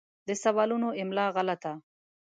[0.27, 1.73] د سوالو املا غلطه